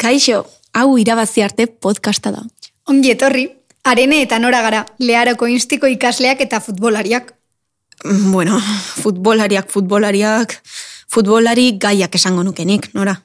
Kaixo, 0.00 0.46
hau 0.72 0.96
irabazi 0.96 1.42
arte 1.44 1.66
podcasta 1.66 2.30
da. 2.32 2.40
Ongi 2.88 3.10
etorri, 3.12 3.42
arene 3.84 4.22
eta 4.24 4.38
nora 4.40 4.62
gara, 4.64 4.86
leharoko 4.98 5.44
instiko 5.52 5.90
ikasleak 5.92 6.40
eta 6.40 6.60
futbolariak. 6.64 7.34
Bueno, 8.32 8.56
futbolariak, 9.02 9.68
futbolariak, 9.68 10.54
futbolari 11.12 11.74
gaiak 11.82 12.16
esango 12.16 12.46
nukenik, 12.48 12.88
nora. 12.96 13.18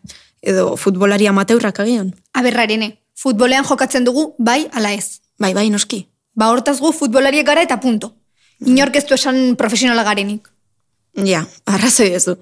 Edo 0.44 0.76
futbolari 0.76 1.30
amateurrak 1.32 1.80
agian. 1.80 2.12
Aber, 2.34 2.60
arene, 2.60 2.92
futbolean 3.16 3.64
jokatzen 3.64 4.04
dugu 4.04 4.34
bai 4.38 4.66
ala 4.74 4.92
ez. 4.92 5.22
Bai, 5.40 5.54
bai, 5.56 5.70
noski. 5.72 6.10
Ba 6.36 6.52
hortaz 6.52 6.82
gu 6.84 6.92
futbolariek 6.92 7.48
gara 7.48 7.64
eta 7.64 7.80
punto. 7.80 8.12
Inork 8.68 9.00
ez 9.00 9.06
du 9.08 9.16
esan 9.16 9.56
profesionala 9.56 10.04
garenik. 10.04 10.52
Ja, 11.24 11.46
arrazoi 11.72 12.12
ez 12.20 12.26
du. 12.28 12.36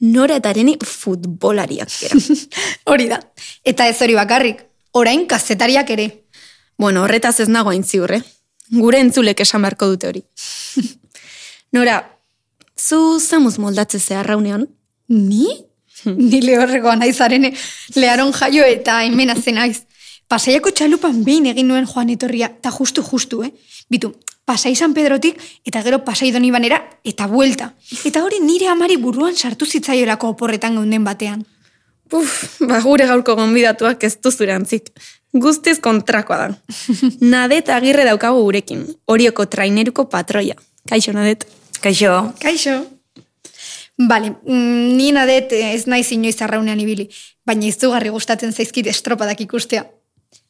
Nora 0.00 0.38
eta 0.40 0.50
areni 0.50 0.76
futbolariak 0.80 1.90
gera. 1.92 2.18
Hori 2.90 3.08
da. 3.10 3.20
Eta 3.64 3.86
ez 3.88 3.98
hori 4.00 4.14
bakarrik, 4.16 4.62
orain 4.96 5.26
kazetariak 5.26 5.90
ere. 5.90 6.10
bueno, 6.78 7.02
horretaz 7.02 7.40
ez 7.40 7.48
nago 7.48 7.70
hain 7.70 7.84
ziur, 7.84 8.12
eh? 8.12 8.22
Gure 8.72 9.00
entzulek 9.00 9.40
esan 9.40 9.62
beharko 9.62 9.86
dute 9.90 10.08
hori. 10.08 10.22
Nora, 11.76 11.98
zu 12.78 13.20
zamuz 13.20 13.58
moldatze 13.58 13.98
zeharraunean? 14.00 14.66
Ni? 15.08 15.48
Ni 16.04 16.40
lehorregoa 16.40 16.96
naiz 16.96 17.20
arene, 17.20 17.52
leharon 17.94 18.32
jaio 18.32 18.64
eta 18.64 19.02
hemen 19.04 19.34
zen 19.36 19.60
naiz. 19.60 19.82
Pasaiako 20.30 20.70
txalupan 20.70 21.24
behin 21.26 21.50
egin 21.50 21.68
nuen 21.68 21.86
joan 21.90 22.08
etorria, 22.08 22.46
eta 22.46 22.70
justu, 22.70 23.02
justu, 23.02 23.42
eh? 23.44 23.50
Bitu, 23.90 24.14
pasai 24.44 24.74
San 24.76 24.94
Pedrotik 24.94 25.38
eta 25.64 25.82
gero 25.82 26.02
pasai 26.04 26.32
donibanera 26.32 26.80
eta 27.04 27.26
buelta. 27.26 27.72
Eta 28.04 28.24
hori 28.24 28.40
nire 28.40 28.68
amari 28.68 28.96
buruan 28.96 29.36
sartu 29.36 29.66
zitzaiolako 29.66 30.34
oporretan 30.34 30.74
geunden 30.74 31.04
batean. 31.04 31.44
Uf, 32.12 32.60
ba 32.66 32.80
gure 32.82 33.06
gaurko 33.06 33.36
gonbidatuak 33.38 34.02
ez 34.04 34.16
duzurantzik. 34.18 34.90
Guztiz 35.32 35.78
kontrakoa 35.78 36.38
da. 36.42 36.48
Nadet 37.32 37.70
agirre 37.70 38.04
daukagu 38.08 38.42
gurekin, 38.42 38.82
horioko 39.06 39.46
traineruko 39.46 40.08
patroia. 40.10 40.58
Kaixo, 40.90 41.14
Nadet. 41.14 41.46
Kaixo. 41.80 42.32
Kaixo. 42.42 42.80
Bale, 44.08 44.30
mm, 44.46 44.96
ni 44.96 45.10
nadet 45.12 45.52
ez 45.52 45.84
naiz 45.86 46.08
inoiz 46.14 46.38
arraunean 46.40 46.80
ibili, 46.80 47.10
baina 47.44 47.66
izugarri 47.68 48.08
gustatzen 48.08 48.52
zaizkit 48.52 48.88
estropadak 48.88 49.42
ikustea. 49.44 49.84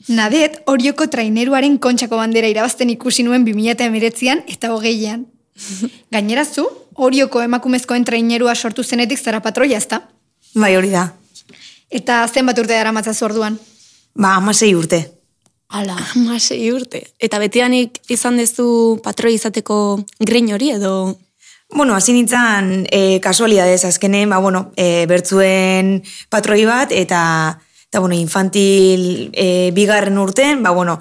Nadet 0.08 0.62
horioko 0.70 1.06
traineruaren 1.12 1.76
kontxako 1.78 2.16
bandera 2.18 2.48
irabazten 2.48 2.90
ikusi 2.90 3.22
nuen 3.26 3.44
2008an 3.46 4.44
eta 4.48 4.72
hogeian. 4.74 5.26
Gainera 6.14 6.44
zu, 6.44 6.66
horioko 6.96 7.42
emakumezkoen 7.44 8.04
trainerua 8.04 8.54
sortu 8.54 8.84
zenetik 8.84 9.20
zara 9.20 9.40
patroia 9.44 9.78
ezta? 9.78 10.02
Bai, 10.54 10.74
hori 10.76 10.90
da. 10.90 11.10
Eta 11.90 12.22
zenbat 12.28 12.58
urte 12.58 12.74
dara 12.74 12.92
matzazu 12.92 13.26
orduan? 13.28 13.58
Ba, 14.14 14.36
amasei 14.38 14.74
urte. 14.74 15.04
Ala. 15.70 15.94
Hamasei 15.94 16.64
urte. 16.74 17.04
Eta 17.22 17.38
betianik 17.38 18.00
izan 18.10 18.38
dezu 18.40 18.98
patroi 19.04 19.36
izateko 19.36 20.00
grein 20.18 20.52
hori 20.54 20.72
edo... 20.74 20.94
Bueno, 21.70 21.94
hasi 21.94 22.10
nintzen 22.10 22.88
e, 22.90 23.20
kasualidadez 23.22 23.84
azkenen, 23.86 24.32
ba, 24.32 24.40
bueno, 24.42 24.72
e, 24.74 25.06
bertzuen 25.06 26.00
patroi 26.26 26.64
bat, 26.66 26.90
eta, 26.90 27.20
eta 27.90 27.98
bueno, 27.98 28.14
infantil 28.14 29.32
e, 29.34 29.72
bigarren 29.74 30.18
urten, 30.18 30.62
ba, 30.62 30.70
bueno, 30.70 31.00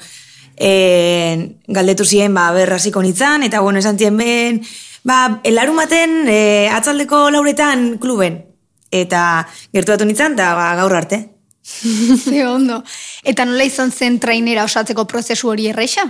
e, 0.57 1.53
galdetu 1.67 2.03
ziren, 2.03 2.33
ba, 2.33 2.49
berraziko 2.51 3.03
nintzen, 3.05 3.45
eta, 3.45 3.59
bueno, 3.61 3.77
esan 3.77 3.99
zien 3.99 4.17
ben, 4.17 4.63
ba, 5.05 5.39
elarumaten 5.45 6.25
e, 6.25 6.67
atzaldeko 6.73 7.29
lauretan 7.29 7.99
kluben. 8.01 8.41
Eta 8.89 9.45
gertuatu 9.69 10.09
nintzen, 10.09 10.33
eta 10.33 10.55
ba, 10.57 10.73
gaur 10.81 10.97
arte. 10.97 11.27
Ze 12.25 12.47
ondo. 12.47 12.81
Eta 13.21 13.45
nola 13.45 13.69
izan 13.69 13.91
zen 13.93 14.17
trainera 14.17 14.65
osatzeko 14.65 15.05
prozesu 15.05 15.53
hori 15.53 15.69
erreixa? 15.69 16.09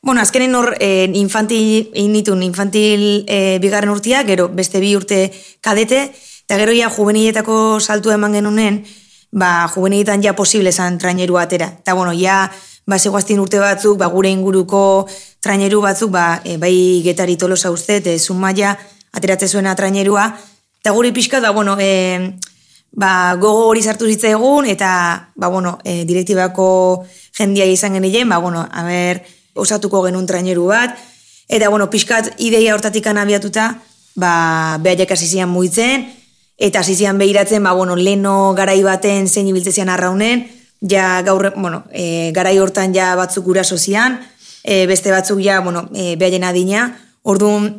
Bueno, 0.00 0.20
azkenen 0.20 0.54
hor 0.54 0.76
eh, 0.78 1.10
infantil, 1.18 1.90
initun 1.98 2.44
infantil 2.46 3.24
eh, 3.26 3.58
bigarren 3.58 3.90
urtia, 3.90 4.22
gero 4.22 4.46
beste 4.52 4.78
bi 4.78 4.94
urte 4.94 5.32
kadete, 5.64 6.12
eta 6.44 6.58
gero 6.60 6.74
ja 6.76 6.90
juveniletako 6.92 7.80
saltu 7.80 8.12
eman 8.12 8.36
genunen, 8.36 8.84
ba, 9.34 9.68
juveniletan 9.68 10.22
ja 10.22 10.32
posible 10.38 10.72
zan 10.72 10.98
traineru 10.98 11.36
atera. 11.42 11.72
Eta 11.82 11.94
bueno, 11.94 12.12
ja, 12.14 12.46
ba, 12.86 12.98
zegoaztin 12.98 13.40
urte 13.42 13.58
batzuk, 13.58 13.98
ba, 13.98 14.06
gure 14.12 14.30
inguruko 14.30 15.08
traineru 15.42 15.82
batzuk, 15.82 16.12
ba, 16.14 16.40
e, 16.46 16.56
bai 16.56 17.02
getari 17.04 17.36
tolosa 17.36 17.72
uste, 17.74 17.98
e, 17.98 18.18
zumaia, 18.18 18.76
ateratze 19.12 19.48
zuena 19.48 19.74
trainerua, 19.74 20.28
eta 20.78 20.94
guri 20.94 21.10
pixka, 21.12 21.40
da, 21.42 21.50
bueno, 21.50 21.74
e, 21.80 22.38
ba, 22.94 23.34
gogo 23.34 23.66
hori 23.72 23.82
sartu 23.82 24.06
zitza 24.06 24.30
egun, 24.30 24.70
eta, 24.70 25.32
ba, 25.34 25.50
bueno, 25.50 25.80
e, 25.82 26.04
direktibako 26.06 27.04
jendia 27.36 27.66
izan 27.66 27.98
genien, 27.98 28.28
ba, 28.30 28.38
bueno, 28.38 28.62
a 28.70 28.86
ber, 28.86 29.24
osatuko 29.54 30.04
genuen 30.06 30.30
traineru 30.30 30.70
bat, 30.70 30.94
eta, 31.48 31.68
bueno, 31.74 31.90
pixkat 31.90 32.36
ideia 32.38 32.74
hortatik 32.74 33.06
abiatuta, 33.10 33.80
ba, 34.14 34.78
behaiek 34.78 35.10
hasi 35.10 35.26
zian 35.26 35.50
muitzen, 35.50 36.06
eta 36.58 36.80
hasi 36.80 36.94
zian 36.94 37.18
behiratzen, 37.18 37.62
ba, 37.62 37.72
bueno, 37.72 37.96
leno 37.96 38.54
garai 38.54 38.82
baten 38.82 39.28
zein 39.28 39.48
ibiltzezian 39.48 39.88
arraunen, 39.88 40.46
ja 40.80 41.22
gaur, 41.22 41.52
bueno, 41.56 41.84
e, 41.92 42.30
garai 42.34 42.58
hortan 42.58 42.94
ja 42.94 43.14
batzuk 43.16 43.44
guraso 43.44 43.78
zian, 43.78 44.20
e, 44.62 44.86
beste 44.86 45.10
batzuk 45.10 45.40
ja, 45.42 45.60
bueno, 45.60 45.88
e, 45.94 46.14
behaien 46.16 46.44
adina, 46.44 46.86
orduan, 47.22 47.70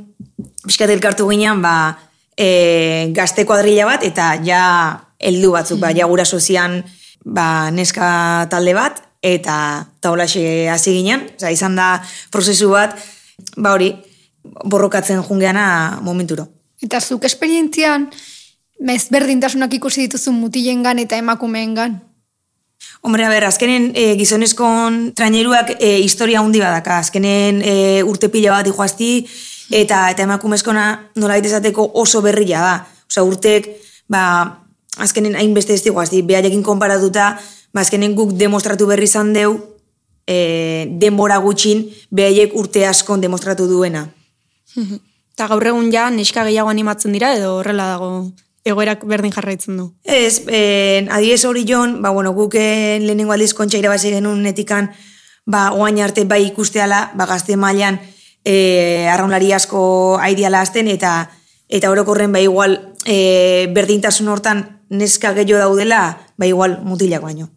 pixkat 0.65 0.91
elkartu 0.91 1.29
ginean, 1.29 1.61
ba, 1.61 1.97
e, 2.37 3.09
gazte 3.15 3.45
kuadrilla 3.45 3.87
bat, 3.87 4.03
eta 4.03 4.35
ja 4.43 4.61
heldu 5.19 5.53
batzuk, 5.55 5.79
ba, 5.79 5.93
ja 5.95 6.07
guraso 6.09 6.39
zian, 6.39 6.81
ba, 7.23 7.71
neska 7.71 8.47
talde 8.51 8.75
bat, 8.75 9.01
eta 9.25 9.87
taulaxe 10.05 10.69
hasi 10.69 10.99
ginen, 10.99 11.29
Osa, 11.35 11.49
izan 11.53 11.77
da 11.79 11.95
prozesu 12.31 12.69
bat, 12.75 12.93
ba 13.57 13.73
hori, 13.73 13.89
borrokatzen 14.69 15.23
jungeana 15.25 15.99
momenturo. 16.05 16.45
Eta 16.83 16.99
zuk 17.01 17.25
esperientzian, 17.25 18.09
mez 18.79 19.07
berdintasunak 19.11 19.73
ikusi 19.73 20.07
dituzun 20.07 20.35
mutilengan 20.35 20.99
eta 20.99 21.17
emakumeengan. 21.17 22.01
Hombre, 23.01 23.25
a 23.25 23.29
ber, 23.29 23.45
azkenen 23.45 23.91
e, 23.95 24.15
gizonezkon 24.17 25.13
traineruak 25.15 25.75
e, 25.79 25.99
historia 26.01 26.41
handi 26.41 26.59
badaka, 26.59 26.99
azkenen 26.99 27.61
e, 27.63 28.03
urte 28.03 28.29
pila 28.33 28.55
bat 28.57 28.65
dihoazti, 28.67 29.27
eta 29.71 30.09
eta 30.11 30.25
emakumezkona 30.25 30.85
nola 31.21 31.37
esateko 31.37 31.91
oso 32.01 32.21
berria 32.21 32.61
da. 32.61 32.75
Osa, 33.09 33.23
urtek, 33.23 33.69
ba, 34.09 34.23
azkenen 34.97 35.35
hainbeste 35.35 35.73
ez 35.73 35.83
dihoazti, 35.85 36.23
beharekin 36.25 36.63
konparatuta, 36.63 37.35
ba, 37.73 37.81
azkenen 37.81 38.15
guk 38.17 38.33
demostratu 38.33 38.87
berri 38.89 39.07
izan 39.07 39.33
deu, 39.33 39.53
e, 40.27 40.89
denbora 40.99 41.37
gutxin, 41.37 41.85
behaiek 42.11 42.55
urte 42.57 42.87
askon 42.87 43.21
demostratu 43.21 43.69
duena. 43.69 44.07
Eta 45.35 45.49
gaur 45.51 45.65
egun 45.67 45.91
ja, 45.91 46.09
neska 46.09 46.45
gehiago 46.47 46.71
animatzen 46.71 47.11
dira 47.11 47.33
edo 47.35 47.57
horrela 47.59 47.89
dago 47.91 48.09
egoerak 48.65 49.05
berdin 49.05 49.31
jarraitzen 49.31 49.78
du. 49.78 49.91
Ez, 50.03 50.41
eh, 50.49 51.05
adiez 51.13 51.43
hori 51.45 51.66
jon, 51.69 52.01
ba, 52.01 52.09
bueno, 52.09 52.34
guk 52.34 52.57
eh, 52.57 52.97
lehenengo 53.01 53.34
aldiz 53.34 53.53
kontxa 53.53 53.78
irabazi 53.78 54.11
genuen 54.11 54.41
netikan, 54.43 54.90
ba, 55.45 55.69
oain 55.72 56.01
arte 56.01 56.25
bai 56.25 56.41
ikusteala, 56.47 57.11
ba, 57.16 57.28
gazte 57.29 57.55
mailan 57.55 57.99
eh, 58.43 59.07
arraunlari 59.11 59.53
asko 59.53 60.17
aidiala 60.22 60.61
azten, 60.66 60.90
eta 60.90 61.29
eta 61.69 61.91
orokorren, 61.91 62.34
ba, 62.34 62.41
igual, 62.41 62.79
eh, 63.05 63.69
berdintasun 63.73 64.28
hortan 64.29 64.66
neska 64.90 65.34
gehiago 65.37 65.61
daudela, 65.61 66.01
ba, 66.37 66.49
igual, 66.49 66.79
mutilak 66.84 67.22
baino. 67.22 67.51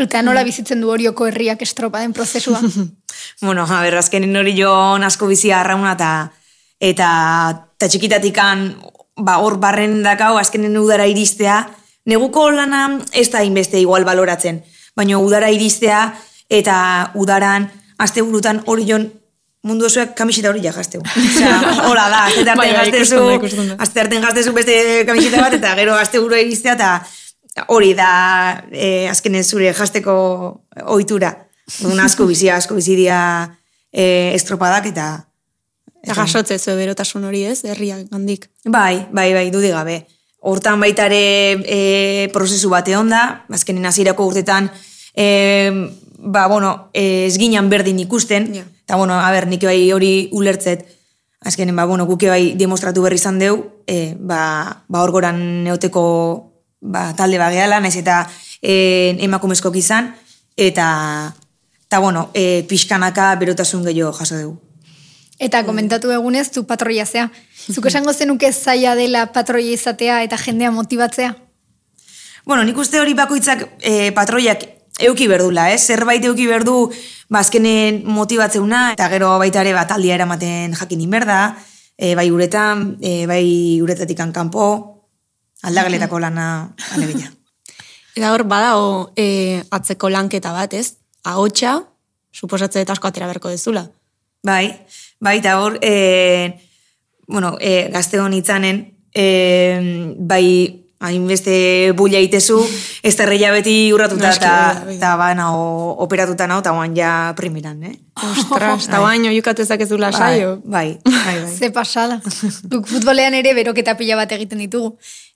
Eta 0.00 0.24
nola 0.26 0.42
bizitzen 0.42 0.80
du 0.80 0.90
horioko 0.90 1.28
herriak 1.28 1.62
estropa 1.62 2.00
den 2.00 2.12
prozesua. 2.12 2.60
bueno, 3.44 3.68
a 3.68 3.82
ber, 3.84 4.00
azkenen 4.00 4.36
hori 4.36 4.56
jon 4.56 5.04
asko 5.04 5.28
bizia 5.28 5.60
arrauna, 5.60 5.94
eta 5.94 6.10
eta, 6.80 7.10
eta 7.76 7.88
txikitatikan 7.88 8.66
ba, 9.16 9.38
hor 9.38 9.58
barren 9.62 10.02
dakau, 10.02 10.36
azkenen 10.38 10.76
udara 10.78 11.06
iristea, 11.06 11.62
neguko 12.06 12.50
lana 12.50 13.00
ez 13.12 13.28
da 13.32 13.42
inbeste 13.44 13.80
igual 13.80 14.04
baloratzen, 14.04 14.62
baina 14.96 15.18
udara 15.18 15.50
iristea 15.50 16.06
eta 16.50 16.76
udaran 17.14 17.70
aste 17.98 18.22
burutan 18.22 18.62
hori 18.66 18.86
jon 18.88 19.06
mundu 19.64 19.86
osoak 19.88 20.12
kamiseta 20.16 20.50
hori 20.50 20.62
ja 20.64 20.72
jazteu. 20.76 21.00
Osea, 21.00 21.56
hola 21.88 22.08
da, 22.12 22.24
azte 22.28 22.44
Bai, 22.44 22.56
bai, 22.58 22.68
arten 22.82 23.00
gaztezu, 23.00 23.22
ikusten 23.38 23.70
da. 23.72 23.76
azte 23.80 24.02
arten 24.02 24.24
gaztezu 24.24 24.52
beste 24.56 24.78
kamiseta 25.08 25.40
bat, 25.40 25.56
eta 25.56 25.74
gero 25.78 25.96
aste 25.96 26.20
burua 26.20 26.42
iristea, 26.44 26.74
eta 26.76 27.64
hori 27.72 27.94
da 27.96 28.10
e, 28.70 29.08
azkenen 29.08 29.44
zure 29.44 29.72
jasteko 29.72 30.14
ohitura. 30.96 31.32
Un 31.88 32.00
asko 32.02 32.26
bizia, 32.28 32.58
asko 32.60 32.76
bizidia 32.76 33.18
e, 33.88 34.34
estropadak, 34.34 34.90
eta 34.92 35.06
Eta 36.04 36.14
jasotze 36.20 36.58
zu 36.58 36.74
berotasun 36.76 37.24
hori 37.24 37.44
ez, 37.48 37.62
herriak 37.64 38.10
gandik. 38.12 38.50
Bai, 38.68 39.06
bai, 39.12 39.32
bai, 39.32 39.48
dudik 39.52 39.72
gabe. 39.72 40.02
Hortan 40.44 40.82
baita 40.82 41.06
ere 41.08 41.56
e, 41.64 41.78
prozesu 42.34 42.68
bate 42.68 42.96
onda, 42.98 43.44
azkenen 43.48 43.88
hasierako 43.88 44.26
urtetan, 44.28 44.68
e, 45.16 45.72
ba, 46.18 46.44
bueno, 46.52 46.90
e, 46.92 47.24
ez 47.30 47.38
ginen 47.40 47.70
berdin 47.72 48.02
ikusten, 48.04 48.50
eta, 48.84 48.98
bueno, 49.00 49.16
a 49.16 49.30
ber, 49.32 49.48
nik 49.48 49.64
bai 49.64 49.78
hori 49.96 50.28
ulertzet, 50.36 50.84
azkenen, 51.40 51.76
ba, 51.76 51.86
bueno, 51.88 52.04
guke 52.04 52.28
bai 52.28 52.52
demostratu 52.60 53.06
berri 53.06 53.16
izan 53.16 53.40
deu, 53.40 53.56
e, 53.88 54.12
ba, 54.20 54.84
ba 54.88 55.00
hor 55.00 55.14
goran 55.16 55.40
neoteko 55.64 56.04
ba, 56.84 57.14
talde 57.16 57.40
bageala, 57.40 57.80
naiz 57.80 57.96
eta 57.96 58.26
e, 58.60 59.16
emakumezkok 59.24 59.80
izan, 59.80 60.12
eta, 60.56 61.32
eta 61.88 62.04
bueno, 62.04 62.28
e, 62.36 62.64
pixkanaka 62.68 63.32
berotasun 63.40 63.88
gehiago 63.88 64.12
jaso 64.12 64.36
dugu. 64.36 64.73
Eta 65.42 65.64
komentatu 65.66 66.12
egunez, 66.14 66.50
zu 66.52 66.64
patroia 66.66 67.06
zea. 67.06 67.30
Zuk 67.72 67.86
esango 67.90 68.12
zenuke 68.12 68.52
zaila 68.52 68.94
dela 68.94 69.26
patroia 69.32 69.72
izatea 69.74 70.22
eta 70.22 70.38
jendea 70.38 70.70
motibatzea? 70.70 71.34
Bueno, 72.44 72.62
nik 72.62 72.78
uste 72.78 73.00
hori 73.00 73.14
bakoitzak 73.16 73.64
e, 73.80 74.12
patroiak 74.12 74.66
euki 75.00 75.26
berdula, 75.26 75.70
eh? 75.72 75.78
zerbait 75.78 76.24
euki 76.24 76.46
berdu 76.46 76.90
bazkenen 77.32 78.02
motibatzeuna, 78.06 78.92
eta 78.94 79.08
gero 79.10 79.32
baita 79.40 79.62
ere 79.64 79.72
bat 79.74 79.90
aldia 79.90 80.14
eramaten 80.14 80.76
jakin 80.78 81.00
inberda, 81.00 81.38
e, 81.96 82.14
bai 82.14 82.28
uretan, 82.30 82.98
e, 83.02 83.24
bai 83.26 83.80
uretatik 83.82 84.20
kanpo, 84.32 84.66
aldagaletako 85.62 86.20
lana 86.20 86.74
alegia. 86.92 87.32
Eta 88.14 88.30
hor, 88.34 88.44
badao 88.44 89.10
e, 89.16 89.64
atzeko 89.70 90.12
lanketa 90.12 90.52
bat, 90.52 90.74
ez? 90.74 91.00
Ahotsa, 91.24 91.80
suposatze 92.32 92.84
eta 92.84 92.92
asko 92.92 93.08
atera 93.08 93.26
berko 93.26 93.48
dezula. 93.48 93.88
Bai, 94.44 94.68
bai, 95.24 95.38
eta 95.40 95.58
hor, 95.60 95.78
e, 95.80 96.60
bueno, 97.26 97.56
e, 97.60 97.88
gazte 97.90 98.20
honitzanen, 98.20 98.84
e, 99.14 100.14
bai, 100.18 100.84
hainbeste 101.04 101.92
bulla 101.96 102.20
itezu, 102.20 102.60
ez 103.08 103.14
terreia 103.16 103.50
beti 103.52 103.92
urratuta 103.92 104.30
eta 104.32 104.52
bai 104.52 104.52
da, 104.52 104.84
bai 104.84 104.84
da. 104.86 104.94
eta 104.98 105.16
ba, 105.20 105.30
nao, 105.36 105.64
operatuta 106.04 106.48
nao, 106.50 106.60
eta 106.64 106.76
guan 106.76 106.94
ja 106.96 107.32
primiran, 107.36 107.82
eh? 107.88 107.96
Ostras, 108.30 108.86
eta 108.88 109.00
baino 109.02 109.32
jukatezak 109.34 109.84
ez 109.84 109.90
dula 109.90 110.12
saio. 110.12 110.58
Bai, 110.64 110.98
bai, 111.04 111.40
bai. 111.40 111.56
Ze 111.58 111.72
pasada. 111.72 112.20
Guk 112.70 112.88
futbolean 112.88 113.34
ere 113.34 113.56
beroketa 113.56 113.96
pila 113.98 114.20
bat 114.20 114.32
egiten 114.36 114.60
ditugu. 114.64 114.94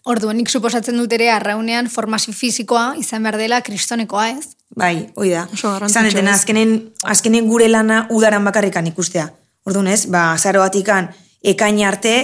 Orduan, 0.09 0.39
nik 0.39 0.49
suposatzen 0.49 0.97
dut 0.97 1.13
ere 1.13 1.29
arraunean 1.35 1.91
formazio 1.93 2.33
fisikoa 2.33 2.95
izan 3.01 3.27
behar 3.27 3.37
dela 3.41 3.59
kristonekoa, 3.65 4.31
ez? 4.37 4.55
Bai, 4.79 5.09
hoi 5.17 5.33
da. 5.33 5.49
Oso 5.53 5.73
garrantzitsua 5.75 6.13
Izan 6.13 6.33
azkenen, 6.33 6.73
azkenen 7.05 7.49
gure 7.51 7.69
lana 7.69 8.07
udaran 8.15 8.45
bakarrikan 8.47 8.87
ikustea. 8.89 9.29
Orduan 9.69 9.91
ez, 9.93 10.07
ba, 10.09 10.33
zaro 10.41 10.63
batikan, 10.65 11.11
ekain 11.45 11.83
arte, 11.85 12.15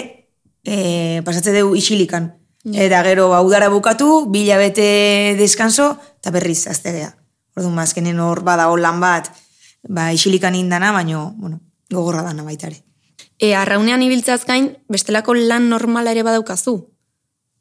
e, 0.64 1.20
pasatze 1.26 1.52
dugu 1.52 1.76
isilikan. 1.76 2.30
Eta 2.64 3.02
gero, 3.04 3.28
ba, 3.28 3.42
udara 3.44 3.68
bukatu, 3.68 4.24
bila 4.32 4.56
bete 4.56 5.36
deskanso, 5.36 5.90
eta 6.22 6.32
berriz, 6.32 6.62
aztegea. 6.72 7.10
Orduan, 7.52 7.76
ba, 7.76 7.84
azkenen 7.84 8.22
hor 8.24 8.40
badago 8.46 8.78
lan 8.80 9.02
bat, 9.02 9.28
ba, 9.84 10.08
isilikan 10.16 10.56
indana, 10.56 10.94
baino, 10.96 11.34
bueno, 11.36 11.60
gogorra 11.92 12.24
dana 12.24 12.48
baita 12.48 12.70
ere. 12.72 12.80
E, 13.36 13.52
arraunean 13.52 14.00
ibiltzeaz 14.06 14.46
gain, 14.48 14.72
bestelako 14.88 15.36
lan 15.36 15.68
normala 15.68 16.16
ere 16.16 16.24
badaukazu. 16.24 16.78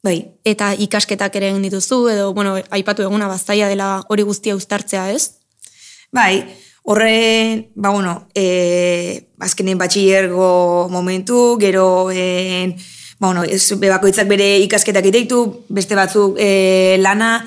Bai, 0.04 0.18
Eta 0.44 0.72
ikasketak 0.76 1.36
ere 1.36 1.52
egin 1.52 1.64
dituzu, 1.64 2.06
edo, 2.12 2.32
bueno, 2.36 2.56
aipatu 2.72 3.04
eguna 3.04 3.28
baztaia 3.28 3.68
dela 3.68 3.98
hori 4.08 4.24
guztia 4.24 4.56
uztartzea, 4.56 5.10
ez? 5.12 5.40
Bai, 6.12 6.44
horre, 6.86 7.70
ba, 7.74 7.88
bueno, 7.88 8.28
e, 8.34 9.30
azkenen 9.40 9.78
batxillergo 9.78 10.88
momentu, 10.90 11.56
gero, 11.58 12.10
e, 12.12 12.76
ba, 13.18 13.28
bueno, 13.28 13.42
ez, 13.42 13.72
be, 13.80 13.88
bakoitzak 13.88 14.28
bere 14.28 14.58
ikasketak 14.66 15.08
iteitu, 15.08 15.64
beste 15.72 15.96
batzuk 15.96 16.36
e, 16.36 16.98
lana, 17.00 17.38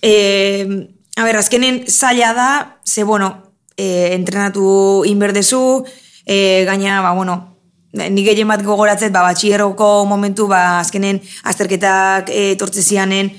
e, 0.00 0.86
a 1.18 1.26
ber, 1.26 1.40
azkenen 1.42 1.82
zaila 1.90 2.30
da, 2.38 2.50
ze, 2.86 3.02
bueno, 3.02 3.32
e, 3.76 4.14
entrenatu 4.14 5.02
inberdezu, 5.10 5.82
e, 6.24 6.62
gaina, 6.70 7.02
ba, 7.02 7.16
bueno, 7.18 7.58
nik 7.98 8.30
gehien 8.30 8.46
bat 8.46 8.62
gogoratzet, 8.62 9.10
ba, 9.10 9.26
batxillerroko 9.26 10.06
momentu, 10.06 10.46
ba, 10.46 10.78
azkenen 10.84 11.18
azterketak 11.42 12.30
e, 12.30 12.54
tortze 12.54 12.86
zianen, 12.86 13.34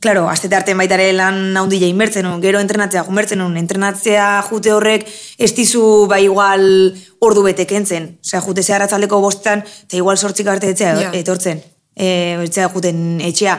Claro, 0.00 0.28
azte 0.30 0.46
arte 0.54 0.74
baitare 0.78 1.08
lan 1.12 1.56
haundila 1.58 1.86
inbertzen 1.90 2.22
nun, 2.22 2.38
gero 2.40 2.60
entrenatzea 2.62 3.02
junbertzen 3.02 3.40
nun, 3.42 3.56
entrenatzea 3.58 4.44
jute 4.46 4.70
horrek 4.72 5.08
ez 5.38 5.50
dizu 5.56 6.06
ba 6.06 6.20
igual 6.22 6.94
ordu 7.18 7.42
bete 7.42 7.66
kentzen. 7.66 8.12
Osea, 8.22 8.40
jute 8.44 8.62
zehar 8.62 8.84
atzaldeko 8.86 9.18
bostetan, 9.20 9.64
eta 9.66 9.98
igual 9.98 10.18
sortzik 10.18 10.46
arte 10.46 10.70
etzea 10.70 10.94
Ja. 11.00 11.10
etortzen. 11.12 11.62
E, 11.96 12.38
etzea 12.44 12.68
juten 12.68 13.20
etxea. 13.20 13.58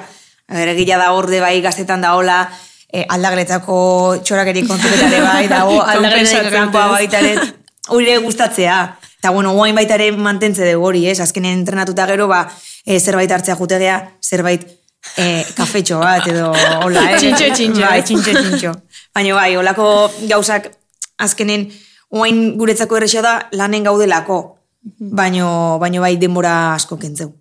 Gero 0.50 0.74
gila 0.80 0.98
da 0.98 1.12
orde 1.12 1.42
bai 1.44 1.60
gaztetan 1.62 2.02
da 2.02 2.16
hola, 2.16 2.40
e, 2.88 3.04
aldagletako 3.10 4.22
txorakeri 4.24 4.64
kontzepetare 4.66 5.22
bai, 5.28 5.48
dago 5.52 5.82
aldagletako 5.82 6.08
Konpensatzen 6.08 6.52
kanpoa 6.56 6.88
baita 6.96 7.20
ere, 7.20 7.36
hori 7.90 8.10
ere 8.10 8.24
gustatzea. 8.24 8.80
Eta 9.20 9.32
bueno, 9.36 9.52
guain 9.52 9.76
baita 9.76 10.00
ere 10.00 10.14
mantentze 10.16 10.64
dugu 10.72 10.88
hori, 10.88 11.06
ez? 11.12 11.20
Azkenen 11.20 11.60
entrenatuta 11.60 12.08
gero, 12.08 12.30
ba, 12.32 12.46
e, 12.86 12.98
zerbait 13.00 13.32
hartzea 13.32 13.56
jutegea, 13.60 14.00
zerbait 14.24 14.79
e, 15.18 15.46
kafetxo 15.56 16.00
bat 16.00 16.28
edo 16.28 16.52
hola, 16.84 17.06
eh? 17.12 17.18
Txintxo, 17.18 17.52
txintxo. 17.56 17.84
Bai, 17.86 18.02
txintxo, 18.04 18.34
txintxo. 18.36 18.74
Baina 19.16 19.36
bai, 19.38 19.52
holako 19.60 19.88
gauzak 20.30 20.70
azkenen 21.20 21.68
oain 22.10 22.58
guretzako 22.58 23.00
errexea 23.00 23.24
da 23.26 23.36
lanen 23.52 23.86
gaudelako. 23.88 24.40
Baino, 25.00 25.78
baino 25.82 26.02
bai 26.02 26.16
denbora 26.18 26.74
asko 26.74 26.98
kentzeu. 26.98 27.34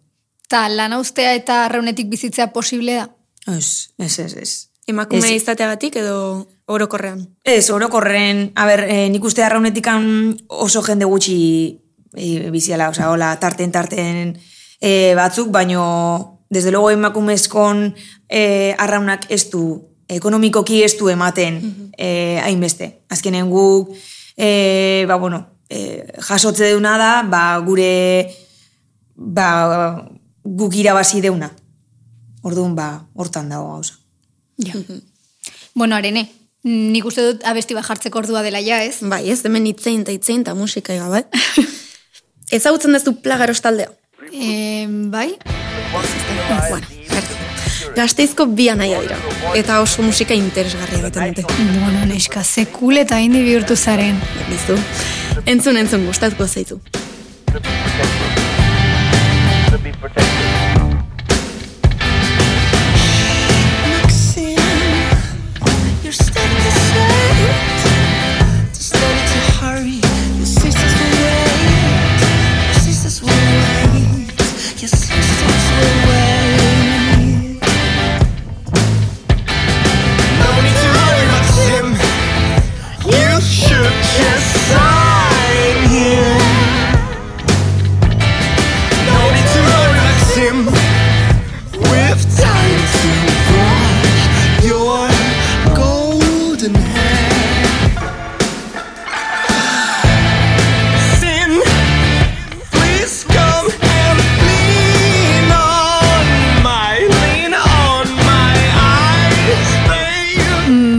Ta 0.49 0.67
lana 0.73 0.99
ustea 0.99 1.35
eta 1.37 1.65
arraunetik 1.67 2.09
bizitzea 2.11 2.49
posible 2.53 2.97
da. 2.99 3.09
Ez, 3.55 3.91
ez, 3.99 4.19
ez, 4.19 4.33
ez. 4.35 4.53
Emakume 4.89 5.35
izateagatik 5.37 5.99
edo 6.01 6.49
orokorrean. 6.73 7.21
Ez, 7.45 7.69
orokorren, 7.71 8.49
a 8.57 8.65
ber, 8.69 8.87
e, 8.89 8.97
nik 9.13 9.25
uste 9.25 9.45
arraunetikan 9.45 10.09
oso 10.49 10.83
jende 10.85 11.05
gutxi 11.09 11.37
e, 12.15 12.49
biziala, 12.51 12.89
osea, 12.95 13.11
hola, 13.13 13.35
tarten, 13.41 13.73
tarten 13.73 14.33
e, 14.81 15.15
batzuk, 15.17 15.53
baino, 15.53 16.38
desde 16.51 16.71
luego 16.71 16.91
emakumezkon 16.91 17.95
e, 18.29 18.75
arraunak 18.79 19.27
ez 19.31 19.51
du, 19.51 19.85
ekonomikoki 20.09 20.83
ez 20.83 20.97
du 20.99 21.09
ematen 21.09 21.61
e, 21.97 22.41
hainbeste. 22.43 23.05
Azkenen 23.09 23.51
guk, 23.51 23.93
e, 24.37 25.05
ba, 25.09 25.17
bueno, 25.17 25.45
e, 25.69 26.07
jasotze 26.25 26.71
deuna 26.73 26.97
da, 26.99 27.13
ba, 27.29 27.59
gure, 27.65 28.31
ba, 29.15 30.09
guk 30.45 30.75
irabazi 30.75 31.21
deuna. 31.21 31.51
Orduan, 32.43 32.75
ba, 32.79 33.07
hortan 33.15 33.49
dago 33.53 33.75
gauza. 33.75 33.99
Ja. 34.59 34.75
bueno, 35.75 35.95
arene, 35.95 36.25
nik 36.65 37.05
uste 37.07 37.23
dut 37.23 37.45
abesti 37.47 37.77
bat 37.77 37.87
jartzeko 37.87 38.25
ordua 38.25 38.43
dela 38.43 38.63
ja, 38.65 38.81
ez? 38.83 38.99
Bai, 39.03 39.29
ez 39.31 39.45
hemen 39.45 39.69
itzein 39.71 40.03
eta 40.07 40.15
itzein 40.15 40.43
eta 40.47 40.57
musika 40.59 40.97
ega, 40.97 41.11
bai? 41.13 41.25
Ezagutzen 42.59 42.97
duzu 42.97 43.19
plagaros 43.23 43.61
taldea? 43.61 43.93
E, 44.33 44.87
bai? 45.13 45.35
Gazteizko 47.97 48.47
bi 48.59 48.69
anaia 48.71 49.01
dira. 49.03 49.17
Eta 49.59 49.81
oso 49.83 50.05
musika 50.07 50.37
interesgarria 50.37 51.01
egiten 51.01 51.35
dute. 51.35 51.57
Bueno, 51.81 52.05
neska, 52.11 52.45
sekul 52.45 53.01
eta 53.03 53.19
indi 53.25 53.43
bihurtu 53.47 53.77
zaren. 53.77 54.21
Bizu. 54.51 54.79
Entzun, 55.47 55.81
entzun, 55.83 56.07
gustatuko 56.07 56.47
zaizu. 56.47 56.81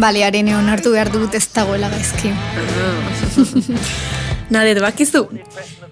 Babe. 0.09 0.25
Mm, 0.25 0.25
Bale, 0.25 0.25
arene 0.25 0.55
onartu 0.55 0.91
behar 0.91 1.11
dut 1.11 1.35
ez 1.35 1.47
dagoela 1.53 1.89
gaizki. 1.89 2.31
Nadet, 4.53 4.79
bakizu, 4.81 5.27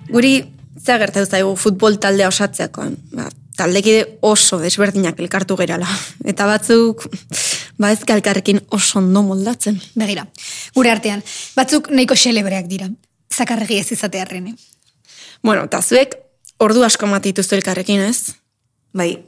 guri 0.09 0.45
zea 0.83 0.97
gertatu 0.97 1.29
zaigu 1.29 1.55
futbol 1.55 1.97
taldea 1.99 2.27
osatzeakoan. 2.27 2.95
Ba, 3.13 3.29
taldekide 3.57 4.17
oso 4.21 4.59
desberdinak 4.59 5.19
elkartu 5.19 5.55
gerala. 5.57 5.87
Eta 6.25 6.47
batzuk, 6.47 7.05
ba 7.77 7.91
ez 7.91 8.01
elkarrekin 8.07 8.61
oso 8.71 8.99
ondo 8.99 9.21
moldatzen. 9.21 9.79
Begira, 9.95 10.25
gure 10.75 10.91
artean, 10.91 11.21
batzuk 11.55 11.89
nahiko 11.91 12.15
xelebreak 12.15 12.67
dira. 12.67 12.89
Zakarregi 13.33 13.77
ez 13.79 13.91
izate 13.91 14.21
arrene. 14.21 14.55
Bueno, 15.43 15.65
eta 15.65 15.81
zuek 15.81 16.17
ordu 16.59 16.83
asko 16.83 17.05
matituztu 17.05 17.55
elkarrekin, 17.55 18.01
ez? 18.01 18.33
Bai, 18.93 19.19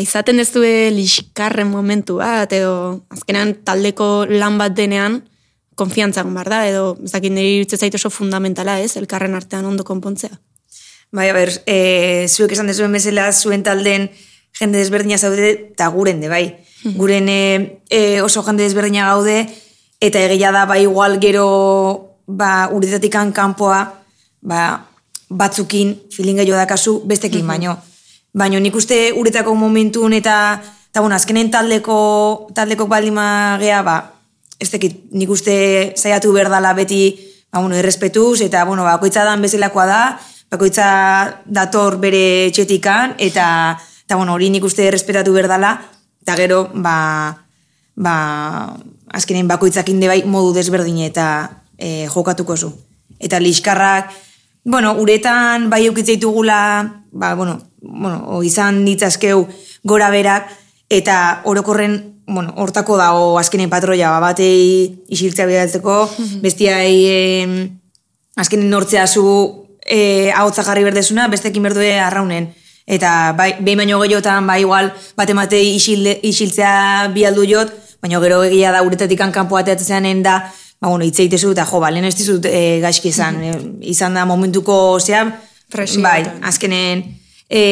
izaten 0.00 0.40
ez 0.40 0.50
due 0.54 0.90
liskarren 0.94 1.68
momentu 1.70 2.18
bat, 2.18 2.52
edo 2.52 3.04
azkenean 3.12 3.54
taldeko 3.66 4.24
lan 4.30 4.58
bat 4.58 4.74
denean, 4.76 5.22
konfiantza 5.74 6.22
egon 6.22 6.34
behar 6.34 6.50
da, 6.50 6.60
edo 6.68 6.84
ezakit 7.04 7.34
niri 7.34 7.58
iruditzen 7.58 7.82
zait 7.84 7.96
oso 7.98 8.10
fundamentala 8.10 8.78
ez, 8.82 8.94
elkarren 9.00 9.34
artean 9.34 9.66
ondo 9.66 9.84
konpontzea. 9.86 10.32
Bai, 11.14 11.28
a 11.30 11.34
ber, 11.36 11.52
e, 11.70 12.26
zuek 12.28 12.54
esan 12.56 12.70
dezuen 12.70 12.94
bezala, 12.94 13.28
zuen 13.32 13.62
talden 13.62 14.08
jende 14.58 14.80
desberdina 14.80 15.18
zaude, 15.18 15.52
eta 15.74 15.88
guren 15.94 16.22
de, 16.22 16.30
bai. 16.30 16.44
Guren 16.98 17.28
e, 17.30 18.20
oso 18.22 18.42
jende 18.46 18.66
desberdina 18.66 19.08
gaude, 19.12 19.44
eta 20.02 20.20
egia 20.26 20.50
da, 20.54 20.64
bai, 20.66 20.82
igual 20.84 21.18
gero, 21.22 21.46
ba, 22.26 22.68
uretatikan 22.72 23.32
kanpoa, 23.32 23.80
ba, 24.42 24.62
batzukin, 25.28 25.94
filinga 26.14 26.46
jo 26.46 26.58
dakazu, 26.58 27.00
bestekin 27.06 27.46
baino. 27.46 27.78
Baino 28.34 28.58
nik 28.58 28.74
uste 28.74 29.12
uretako 29.14 29.54
momentun 29.54 30.12
eta, 30.16 30.58
eta 30.90 31.00
bueno, 31.00 31.14
azkenen 31.14 31.52
taldeko, 31.54 32.50
taldeko 32.54 32.88
baldima 32.90 33.56
gea, 33.62 33.82
ba, 33.86 33.98
ez 34.58 34.72
dakit, 34.72 35.04
nik 35.14 35.30
uste 35.30 35.54
saiatu 35.94 36.32
berdala 36.34 36.72
beti, 36.74 37.14
ba, 37.52 37.60
bueno, 37.60 37.78
errespetuz, 37.78 38.40
eta, 38.42 38.64
bueno, 38.66 38.82
bakoitza 38.82 39.22
dan 39.24 39.42
bezalakoa 39.44 39.86
da, 39.86 40.02
bakoitza 40.50 40.88
dator 41.46 42.00
bere 42.02 42.50
txetikan, 42.50 43.14
eta, 43.22 43.46
eta 44.02 44.18
bueno, 44.18 44.34
hori 44.34 44.50
nik 44.50 44.66
uste 44.66 44.88
errespetatu 44.90 45.32
berdala, 45.36 45.76
eta 46.26 46.34
gero, 46.42 46.64
ba, 46.74 46.98
ba, 47.94 48.16
azkenen 49.14 49.46
bakoitzakin 49.48 50.02
de 50.02 50.10
bai 50.10 50.20
modu 50.26 50.52
desberdin 50.56 51.04
eta 51.06 51.26
e, 51.78 52.06
jokatuko 52.10 52.56
zu. 52.56 52.72
Eta 53.22 53.38
liskarrak, 53.38 54.10
bueno, 54.64 54.94
uretan 54.98 55.68
bai 55.70 55.84
eukitze 55.86 56.16
ditugula, 56.16 57.04
ba, 57.12 57.34
bueno, 57.34 57.60
bueno, 57.80 58.42
izan 58.42 58.84
ditzazkeu 58.84 59.46
gora 59.84 60.10
berak, 60.10 60.48
eta 60.88 61.42
orokorren, 61.44 62.22
bueno, 62.26 62.54
hortako 62.56 62.96
dago 62.96 63.38
azkenen 63.38 63.70
patroia, 63.70 64.10
ba, 64.10 64.32
batei 64.32 65.04
isiltzea 65.12 65.46
bidaltzeko, 65.46 65.98
bestiai 66.44 66.96
em, 67.12 67.54
azkenen 68.36 68.72
nortzea 68.72 69.06
zu 69.06 69.24
e, 69.84 70.32
ahotza 70.32 70.64
jarri 70.64 70.84
berdezuna, 70.84 71.28
bestekin 71.28 71.62
berdue 71.62 71.98
arraunen. 72.00 72.52
Eta 72.86 73.32
bai, 73.36 73.54
behin 73.60 73.80
baino 73.80 74.00
gehiotan, 74.00 74.46
bai 74.48 74.60
igual, 74.64 74.90
bat 75.16 75.30
ematei 75.30 75.76
isilde, 75.76 76.18
isiltzea 76.24 77.08
bialdu 77.12 77.44
jot, 77.48 77.72
baina 78.04 78.20
gero 78.20 78.42
egia 78.44 78.72
da 78.72 78.82
uretatik 78.84 79.20
kanpo 79.32 79.56
ateatzen 79.56 80.22
da, 80.22 80.40
ba, 80.84 80.90
bueno, 80.90 81.04
hitz 81.04 81.18
egitezu, 81.22 81.54
eta 81.54 81.64
jo, 81.64 81.80
ba, 81.80 81.88
ez 81.90 82.16
dizut 82.16 82.44
e, 82.44 82.80
gaizki 82.84 83.08
izan, 83.08 83.40
e, 83.40 83.52
izan 83.88 84.14
da 84.14 84.26
momentuko 84.28 84.98
zea, 85.00 85.24
Presioetan. 85.72 86.02
bai, 86.04 86.48
azkenen, 86.50 87.04
e, 87.48 87.62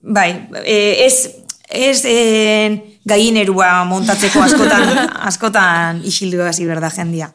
bai, 0.00 0.30
e, 0.64 0.78
ez, 1.04 1.28
ez 1.68 2.00
e, 2.08 2.16
gainerua 3.04 3.84
montatzeko 3.84 4.40
askotan, 4.46 4.88
askotan 5.28 6.00
isildu 6.08 6.40
hasi 6.46 6.64
berda 6.64 6.90
jendia. 6.94 7.30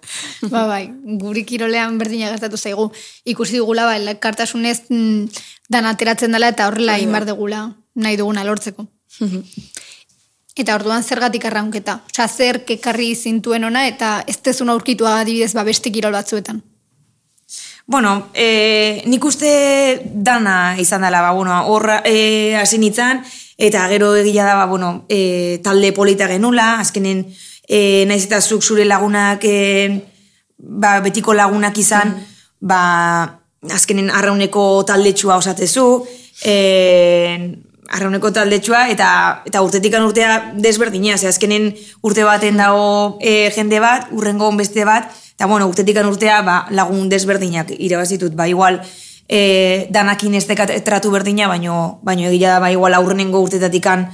Ba, 0.50 0.66
bai, 0.66 0.90
guri 1.22 1.46
kirolean 1.46 2.00
berdina 2.02 2.32
gertatu 2.34 2.58
zaigu. 2.58 2.90
Ikusi 3.26 3.62
dugula, 3.62 3.86
ba, 3.86 3.96
elkartasunez 4.02 4.80
mm, 4.90 5.46
dan 5.70 5.86
ateratzen 5.90 6.34
dela 6.34 6.50
eta 6.54 6.70
horrela 6.70 6.98
inbar 7.02 7.30
dugula 7.30 7.68
nahi 7.96 8.18
duguna 8.18 8.44
lortzeko. 8.44 8.90
eta 10.56 10.76
orduan 10.76 11.04
zergatik 11.04 11.46
arraunketa. 11.46 12.00
Osa, 12.12 12.28
zer 12.28 12.64
kekarri 12.66 13.14
zintuen 13.16 13.68
ona 13.68 13.86
eta 13.88 14.22
ez 14.28 14.38
tezun 14.40 14.72
aurkitu 14.72 15.08
adibidez 15.10 15.54
ba, 15.54 15.66
beste 15.68 15.92
kirol 15.92 16.16
batzuetan. 16.16 16.64
Bueno, 17.86 18.32
e, 18.34 19.04
nik 19.06 19.26
uste 19.28 20.02
dana 20.02 20.76
izan 20.82 21.04
dela, 21.06 21.22
ba, 21.22 21.34
bueno, 21.38 21.60
hor 21.70 21.86
e, 22.02 22.56
hasi 22.58 22.80
nintzen, 22.82 23.22
eta 23.62 23.84
gero 23.92 24.16
egia 24.18 24.48
da, 24.48 24.56
ba, 24.58 24.66
bueno, 24.66 25.06
e, 25.08 25.60
talde 25.64 25.92
polita 25.94 26.26
genula, 26.32 26.80
azkenen 26.82 27.22
e, 27.68 28.06
naiz 28.10 28.24
eta 28.26 28.42
zuk 28.42 28.64
zure 28.64 28.88
lagunak, 28.90 29.46
e, 29.46 30.02
ba, 30.58 30.98
betiko 31.06 31.36
lagunak 31.38 31.78
izan, 31.78 32.16
ba, 32.58 32.82
azkenen 33.70 34.10
arrauneko 34.10 34.82
taldetsua 34.88 35.38
osatezu, 35.38 35.86
e, 36.42 36.58
arrauneko 37.90 38.32
taldetsua, 38.34 38.88
eta, 38.90 39.10
eta 39.46 39.62
urtetikan 39.62 40.04
urtea 40.06 40.54
desberdina, 40.62 41.18
ze 41.18 41.28
azkenen 41.28 41.74
urte 42.02 42.24
baten 42.24 42.58
dago 42.58 43.18
e, 43.22 43.52
jende 43.56 43.80
bat, 43.80 44.08
urrengo 44.12 44.52
beste 44.58 44.86
bat, 44.86 45.12
eta 45.36 45.48
bueno, 45.48 45.68
urtetikan 45.68 46.08
urtea 46.10 46.42
ba, 46.42 46.66
lagun 46.72 47.10
desberdinak 47.10 47.74
irabazitut, 47.78 48.36
ba 48.36 48.48
igual 48.48 48.82
e, 49.28 49.88
danakin 49.92 50.36
ez 50.36 50.46
dekat 50.48 50.72
tratu 50.86 51.12
berdina, 51.12 51.48
baino, 51.48 52.00
baino 52.04 52.30
egia 52.30 52.56
da 52.56 52.60
ba 52.60 52.72
igual 52.72 52.94
aurrenengo 52.94 53.42
urtetatikan 53.44 54.08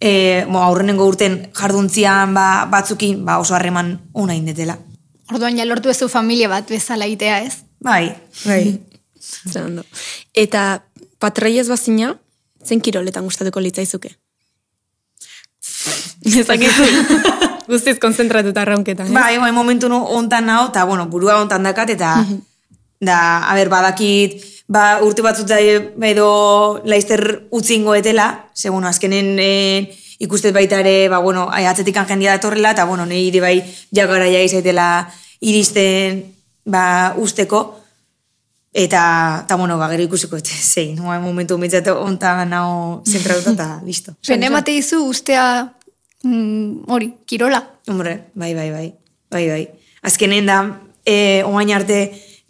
e, 0.00 0.44
mo, 0.48 0.62
aurrenengo 0.64 1.06
urten 1.06 1.50
jarduntzian 1.54 2.34
ba, 2.34 2.66
batzukin 2.70 3.24
ba, 3.24 3.38
oso 3.38 3.54
harreman 3.54 3.98
ona 4.12 4.34
indetela. 4.34 4.78
Orduan 5.32 5.56
ja 5.56 5.64
lortu 5.64 5.90
ezu 5.90 6.08
familia 6.12 6.50
bat 6.52 6.68
bezala 6.68 7.06
itea, 7.08 7.40
ez? 7.46 7.64
Bai, 7.84 8.12
bai. 8.44 8.80
Eta 10.44 10.84
patreiez 11.22 11.68
bazina, 11.68 12.14
zen 12.64 12.80
kiroletan 12.80 13.24
gustatuko 13.24 13.60
litzaizuke? 13.60 14.14
Ezakizu. 16.40 16.84
Guztiz 17.70 17.98
konzentratuta 17.98 18.62
arraunketan. 18.62 19.06
ez? 19.06 19.12
Bai, 19.12 19.38
bai, 19.38 19.52
momentu 19.52 19.88
no, 19.88 20.02
ontan 20.16 20.46
nao, 20.46 20.68
eta, 20.68 20.84
bueno, 20.84 21.06
burua 21.08 21.38
ontan 21.40 21.64
dakat, 21.64 21.94
eta, 21.96 22.14
da, 23.00 23.18
a 23.48 23.54
ber, 23.56 23.70
badakit, 23.72 24.42
ba, 24.68 24.98
urte 25.04 25.24
batzuta 25.24 25.58
edo 25.60 26.28
laizter 26.84 27.24
utzingo 27.50 27.94
etela, 27.96 28.50
ze, 28.54 28.68
bueno, 28.68 28.88
azkenen 28.88 29.38
e, 29.40 29.50
ikustet 30.24 30.54
baita 30.54 30.80
ere, 30.84 31.08
ba, 31.08 31.22
bueno, 31.24 31.48
ai, 31.50 31.64
atzetikan 31.66 32.08
jendia 32.08 32.36
datorrela, 32.36 32.74
eta, 32.76 32.84
bueno, 32.84 33.06
nire 33.08 33.40
bai 33.40 33.56
jakara 33.96 34.28
ja 34.28 34.44
izaitela 34.44 35.08
iristen, 35.40 36.20
ba, 36.64 37.14
usteko, 37.16 37.64
eta, 38.74 39.42
eta, 39.44 39.54
bueno, 39.54 39.78
ba, 39.78 39.88
gero 39.88 40.02
ikusiko, 40.02 40.36
et, 40.36 40.50
zein, 40.74 40.96
no, 40.98 41.14
momentu 41.22 41.56
mitzat 41.62 41.86
ontan 41.94 42.50
nao 42.50 43.02
zentratuta, 43.06 43.52
eta, 43.54 43.68
listo. 43.88 44.16
Pene 44.26 44.50
emate 44.50 44.74
izu 44.74 45.04
ustea 45.06 45.46
mm, 46.24 46.90
hori, 46.90 47.12
kirola. 47.24 47.62
Hombre, 47.88 48.32
bai, 48.34 48.52
bai, 48.58 48.70
bai. 48.74 48.88
Bai, 49.30 49.44
bai. 49.48 49.62
Azkenen 50.02 50.50
da, 50.50 50.58
e, 51.06 51.42
oain 51.46 51.70
arte 51.72 52.00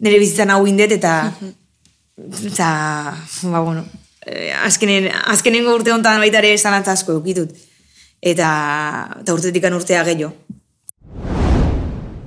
nire 0.01 0.17
bizitzan 0.19 0.49
hau 0.51 0.65
indet, 0.67 0.97
eta, 0.97 1.13
eta, 2.49 2.71
ba, 3.45 3.61
bueno, 3.61 3.85
e, 4.25 4.49
azkenen, 4.65 5.11
azkenengo 5.29 5.77
urte 5.77 5.93
honetan 5.93 6.19
baita 6.25 6.41
ere 6.41 6.57
zalantza 6.57 6.97
asko 6.97 7.19
eukitut. 7.19 7.53
Eta, 8.25 8.49
eta 9.21 9.37
urtetik 9.37 9.69
urtea 9.69 10.01
gehiago. 10.09 10.33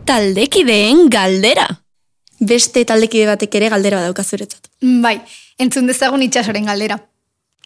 Taldekideen 0.07 1.09
galdera. 1.11 1.67
Beste 2.39 2.85
taldekide 2.87 3.27
batek 3.27 3.55
ere 3.59 3.71
galdera 3.73 4.03
dauka 4.05 4.23
zuretzat. 4.23 4.69
Bai, 5.03 5.19
entzun 5.59 5.89
dezagun 5.91 6.23
itxasoren 6.23 6.69
galdera. 6.71 6.99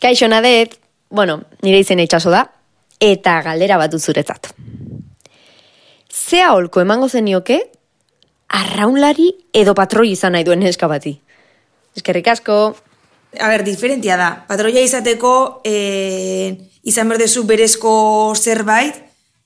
Kaixo 0.00 0.28
nadet, 0.28 0.78
bueno, 1.10 1.42
nire 1.62 1.82
izena 1.82 2.06
itxaso 2.06 2.32
da, 2.32 2.46
eta 3.00 3.40
galdera 3.44 3.76
bat 3.78 3.94
zuretzat. 3.98 4.54
Zea 6.12 6.52
holko 6.54 6.80
emango 6.80 7.08
zenioke, 7.08 7.60
arraunlari 8.48 9.28
edo 9.52 9.74
patroi 9.74 10.10
izan 10.12 10.32
nahi 10.36 10.44
duen 10.44 10.60
neska 10.60 10.88
bati. 10.88 11.18
Eskerrik 11.96 12.28
asko, 12.32 12.56
A 13.40 13.48
ber, 13.48 13.64
diferentia 13.64 14.18
da. 14.20 14.44
Patroia 14.48 14.82
izateko 14.84 15.62
e, 15.64 16.52
izan 16.84 17.08
berdezu 17.08 17.46
berezko 17.48 17.92
zerbait, 18.36 18.98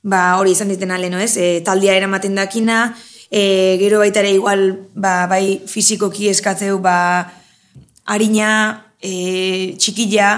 ba 0.03 0.39
hori 0.41 0.57
izan 0.57 0.73
ditena 0.73 0.99
leno 0.99 1.21
ez, 1.23 1.37
e, 1.39 1.61
taldia 1.67 1.95
eramaten 1.95 2.35
dakina, 2.35 2.97
e, 3.31 3.77
gero 3.81 3.99
baita 3.99 4.21
ere 4.21 4.33
igual, 4.35 4.89
ba, 4.95 5.27
bai 5.27 5.63
fizikoki 5.67 6.29
eskatzeu, 6.31 6.79
ba, 6.83 7.33
harina, 8.07 8.51
e, 9.01 9.75
txikila, 9.79 10.31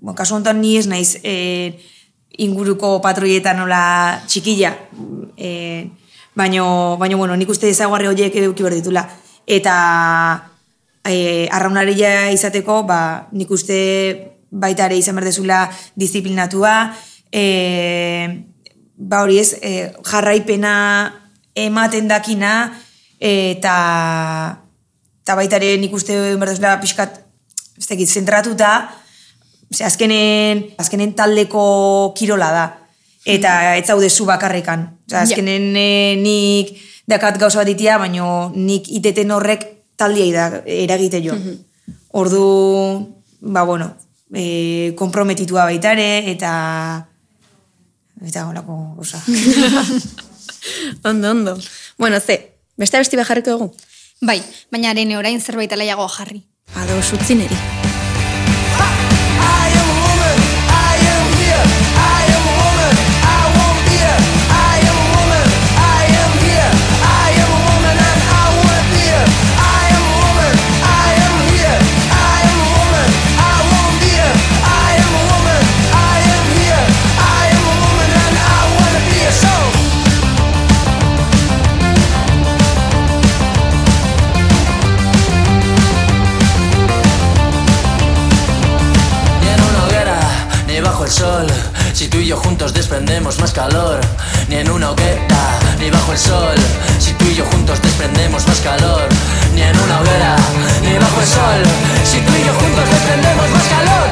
bon, 0.00 0.14
kasu 0.14 0.36
honetan 0.36 0.60
ni 0.60 0.76
ez 0.78 0.86
naiz, 0.86 1.18
e, 1.22 1.74
inguruko 2.38 3.00
patroietan 3.02 3.58
nola 3.62 4.22
txikila, 4.28 4.74
e, 5.36 5.50
baino, 6.36 6.96
baino, 7.00 7.18
bueno, 7.18 7.36
nik 7.36 7.50
uste 7.50 7.70
ezaguarri 7.72 8.10
horiek 8.12 8.34
eduki 8.36 8.62
behar 8.62 8.78
ditula. 8.78 9.06
Eta, 9.46 9.76
e, 11.06 11.48
arraunaria 11.50 12.30
izateko, 12.34 12.82
ba, 12.86 13.28
nik 13.32 13.50
uste 13.50 13.78
baita 14.50 14.86
ere 14.86 14.98
izan 15.00 15.16
berdezula 15.18 15.66
disiplinatua, 15.98 16.94
e, 17.32 18.44
ba 18.96 19.22
hori 19.24 19.40
ez, 19.42 19.56
e, 19.60 19.92
jarraipena 20.06 21.25
ematen 21.56 22.08
dakina, 22.08 22.52
eta, 23.18 23.76
eta 25.24 25.36
baita 25.38 25.58
ere 25.58 25.76
nik 25.80 25.94
uste 25.96 26.16
berdezula 26.36 26.76
pixkat, 26.82 27.20
ez 27.76 27.88
dakit, 27.88 28.08
zentratuta, 28.08 28.72
ze 29.72 29.84
azkenen, 29.84 30.64
azkenen 30.78 31.14
taldeko 31.16 32.12
kirola 32.16 32.50
da. 32.52 32.66
Eta 33.26 33.76
ez 33.76 33.86
zaude 33.86 34.10
zu 34.10 34.24
bakarrekan. 34.28 34.86
Osea, 35.08 35.24
azkenen 35.24 35.72
eh, 35.76 36.14
nik 36.20 36.76
dakat 37.10 37.38
gauza 37.40 37.58
bat 37.62 37.70
itia, 37.72 37.98
baino 37.98 38.52
nik 38.54 38.86
iteten 39.00 39.32
horrek 39.34 39.66
taldiei 39.98 40.30
da 40.34 40.62
eragite 40.62 41.22
jo. 41.24 41.34
Ordu, 42.16 42.42
ba 43.40 43.64
bueno, 43.64 43.90
e, 44.32 44.92
komprometitua 44.96 45.66
baitare, 45.68 46.30
eta 46.30 46.52
eta 48.26 48.46
holako, 48.48 48.78
osa. 49.02 49.20
Ondo, 51.04 51.30
ondo. 51.30 51.58
Bueno, 51.98 52.20
ze, 52.20 52.40
beste 52.76 52.96
abesti 52.96 53.16
beharriko 53.16 53.50
dugu? 53.50 53.74
Bai, 54.20 54.40
baina 54.72 54.90
arene 54.90 55.18
orain 55.18 55.40
zerbait 55.40 55.72
alaiago 55.72 56.08
jarri. 56.08 56.42
Ado, 56.74 57.02
sutzi 57.02 57.34
neri. 57.34 57.85
El 91.06 91.12
sol. 91.12 91.46
Si 91.92 92.08
tú 92.08 92.18
y 92.18 92.26
yo 92.26 92.36
juntos 92.36 92.74
desprendemos 92.74 93.38
más 93.38 93.52
calor. 93.52 94.00
Ni 94.48 94.56
en 94.56 94.68
una 94.70 94.90
hoguera, 94.90 95.58
ni 95.78 95.88
bajo 95.88 96.12
el 96.12 96.18
sol. 96.18 96.56
Si 96.98 97.12
tú 97.12 97.24
y 97.26 97.34
yo 97.34 97.44
juntos 97.44 97.80
desprendemos 97.80 98.46
más 98.46 98.60
calor. 98.60 99.08
Ni 99.54 99.62
en 99.62 99.78
una 99.78 100.00
hoguera, 100.00 100.36
ni 100.82 100.98
bajo 100.98 101.20
el 101.20 101.26
sol. 101.26 101.62
Si 102.04 102.18
tú 102.18 102.32
y 102.32 102.44
yo 102.44 102.52
juntos 102.54 102.84
desprendemos 102.90 103.50
más 103.50 103.62
calor. 103.74 104.08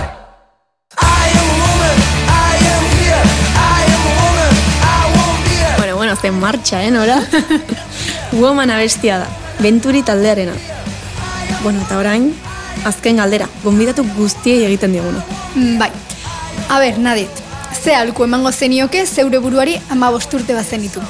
I 1.00 1.26
am 1.40 1.48
a 1.50 1.56
woman, 1.64 1.98
I 2.30 2.56
am 2.72 2.84
here. 2.94 3.24
I 3.58 3.84
am 3.94 4.02
a 4.06 4.12
woman, 4.22 4.54
I 4.80 5.04
won't 5.16 5.44
be 5.44 5.50
here. 5.50 5.76
Bueno, 5.78 5.96
bueno, 5.96 6.16
zen 6.16 6.38
martxa, 6.38 6.84
eh, 6.84 6.90
nora? 6.92 7.20
Woman 8.32 8.70
abestia 8.70 9.18
da, 9.18 9.28
Venturi 9.58 10.02
taldearena. 10.02 10.52
Bueno, 11.64 11.80
eta 11.82 11.98
orain, 11.98 12.34
azken 12.84 13.16
galdera, 13.16 13.48
gonbidatu 13.64 14.04
guztiei 14.16 14.64
egiten 14.64 14.92
diguna. 14.92 15.24
Mm, 15.54 15.78
Bai. 15.78 16.13
A 16.68 16.78
ber, 16.80 16.98
nadet, 16.98 17.42
ze 17.82 17.92
alku 17.94 18.24
emango 18.24 18.50
zenioke 18.52 19.04
zeure 19.06 19.38
buruari 19.38 19.76
ama 19.90 20.10
urte 20.10 20.54
bazenitu. 20.54 21.00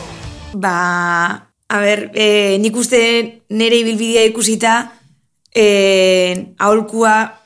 Ba, 0.52 1.48
a 1.68 1.78
ber, 1.80 2.10
e, 2.14 2.58
nik 2.58 2.76
uste 2.76 3.42
nire 3.48 3.78
ibilbidea 3.78 4.24
ikusita, 4.24 4.92
e, 5.54 6.54
aholkua 6.58 7.38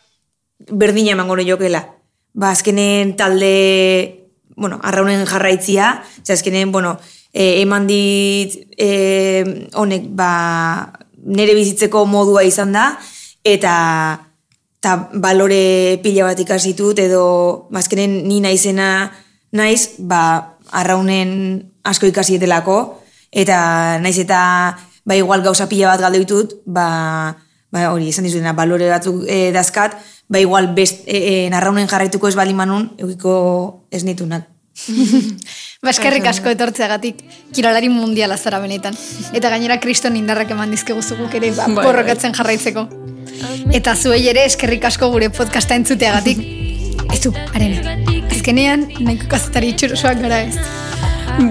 berdina 0.70 1.12
emango 1.12 1.36
jokela. 1.36 1.84
Ba, 2.32 2.50
azkenen 2.50 3.16
talde, 3.16 4.28
bueno, 4.56 4.80
arraunen 4.82 5.26
jarraitzia, 5.26 6.02
ze 6.22 6.32
azkenen, 6.32 6.72
bueno, 6.72 6.98
e, 7.32 7.60
eman 7.60 7.86
dit 7.86 8.56
e, 8.78 9.68
honek, 9.74 10.08
ba, 10.08 10.92
nire 11.24 11.54
bizitzeko 11.54 12.06
modua 12.06 12.42
izan 12.42 12.72
da, 12.72 12.98
eta 13.44 14.27
eta 14.88 15.10
balore 15.20 16.00
pila 16.00 16.30
bat 16.30 16.40
ikasitut, 16.40 16.96
edo 16.96 17.68
bazkenen 17.68 18.24
ni 18.24 18.40
naizena 18.40 19.10
naiz, 19.52 20.00
ba, 20.00 20.56
arraunen 20.72 21.60
asko 21.84 22.08
ikasietelako, 22.08 22.78
eta 23.28 23.98
naiz 24.00 24.16
eta 24.18 24.40
ba 25.04 25.16
igual 25.16 25.44
gauza 25.44 25.68
pila 25.68 25.92
bat 25.92 26.00
galde 26.00 26.22
ditut, 26.24 26.56
ba, 26.64 27.36
ba 27.72 27.90
hori, 27.92 28.08
esan 28.08 28.24
dizutena, 28.24 28.56
balore 28.56 28.88
batzuk 28.88 29.26
e, 29.28 29.52
dazkat, 29.52 29.96
ba 30.28 30.40
igual 30.40 30.72
best, 30.72 31.04
e, 31.04 31.20
e, 31.20 31.50
narraunen 31.52 31.88
jarraituko 31.88 32.28
ez 32.28 32.36
bali 32.36 32.56
manun, 32.56 32.88
eukiko 32.96 33.84
ez 33.92 34.04
nitunak. 34.08 34.48
Baskerrik 35.86 36.26
asko 36.30 36.50
etortzeagatik, 36.54 37.20
kirolari 37.54 37.90
mundiala 37.92 38.36
zara 38.38 38.60
benetan. 38.62 38.96
Eta 39.34 39.50
gainera 39.52 39.78
kriston 39.82 40.16
indarrak 40.18 40.50
eman 40.54 40.72
dizkegu 40.74 41.02
zuguk 41.02 41.34
ere 41.38 41.52
ba, 41.56 41.68
Bai, 41.70 41.84
borrokatzen 41.86 42.34
jarraitzeko. 42.36 42.86
Eta 43.74 43.94
zuei 43.96 44.24
ere 44.30 44.44
eskerrik 44.48 44.88
asko 44.90 45.10
gure 45.14 45.30
podcasta 45.30 45.78
entzuteagatik. 45.78 46.42
Ez 47.12 47.22
du, 47.24 47.32
arene. 47.54 47.96
Azkenean, 48.30 48.88
nahiko 49.00 49.30
kazetari 49.30 49.72
itxurosoak 49.74 50.22
gara 50.24 50.42
ez. 50.46 50.56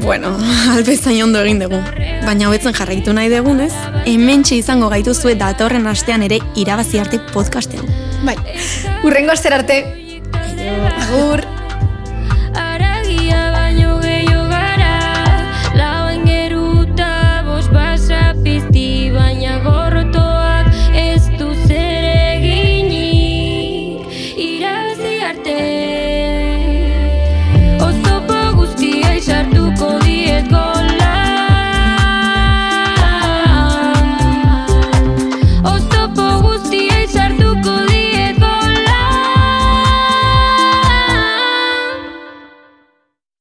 Bueno, 0.03 0.33
albezain 0.73 1.21
ondo 1.23 1.39
egin 1.45 1.61
dugu. 1.63 1.79
Baina 2.25 2.49
hobetzen 2.49 2.75
jarraitu 2.75 3.13
nahi 3.15 3.31
dugunez, 3.31 3.71
hementxe 4.09 4.57
izango 4.59 4.89
gaituzue 4.91 5.37
datorren 5.39 5.87
astean 5.87 6.27
ere 6.27 6.41
irabazi 6.59 6.99
arte 6.99 7.21
podcastean. 7.31 7.87
Bai, 8.27 8.35
urrengo 9.07 9.31
aster 9.31 9.55
arte. 9.55 9.83
Agur. 11.07 11.46